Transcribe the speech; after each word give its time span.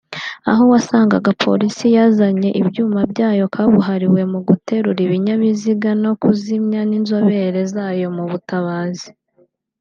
aho 0.51 0.63
wasangaga 0.71 1.31
polisi 1.45 1.85
yazanye 1.97 2.49
ibyuma 2.61 2.99
byayo 3.11 3.43
kabuhariwe 3.53 4.21
mu 4.31 4.39
guterura 4.47 4.99
ibinyabiziga 5.07 5.89
no 6.03 6.11
kuzimya 6.21 6.81
n’inzobere 6.89 7.61
zayo 7.73 8.07
mu 8.17 8.23
butabazi 8.31 9.09